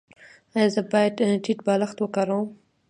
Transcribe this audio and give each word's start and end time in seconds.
ایا 0.55 0.67
زه 0.75 0.81
باید 0.91 1.13
ټیټ 1.43 1.59
بالښت 1.65 1.97
وکاروم؟ 1.99 2.47